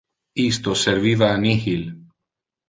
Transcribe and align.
Isto 0.51 0.71
serviva 0.85 1.27
a 1.35 1.37
nihil. 1.43 1.83